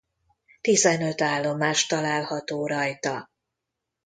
Tizenöt 0.61 1.21
állomás 1.21 1.85
található 1.85 2.65
rajta. 2.67 3.29